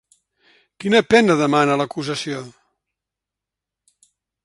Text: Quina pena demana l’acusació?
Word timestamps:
Quina 0.83 1.01
pena 1.09 1.35
demana 1.43 1.77
l’acusació? 1.83 2.43